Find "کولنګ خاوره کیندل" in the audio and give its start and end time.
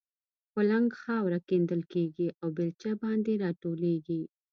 0.53-1.81